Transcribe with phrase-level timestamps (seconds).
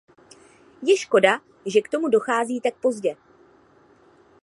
[0.81, 3.15] Je škoda, že k tomu dochází tak pozdě.